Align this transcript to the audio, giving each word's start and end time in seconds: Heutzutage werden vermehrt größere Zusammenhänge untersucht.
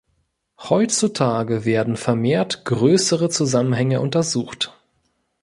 Heutzutage 0.57 1.63
werden 1.63 1.95
vermehrt 1.95 2.65
größere 2.65 3.29
Zusammenhänge 3.29 4.01
untersucht. 4.01 4.75